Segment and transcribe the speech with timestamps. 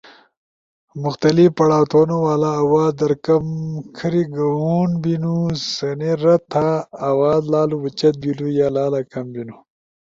[1.03, 3.45] مختلف پڑھاؤ تھونُو والا آواز در کم
[3.97, 5.37] کھری گہون بیِنُو۔
[5.73, 6.67] سنے رد تھا
[7.09, 9.57] آواز لالو اُوچت بیلو یا لالا کم بینُو۔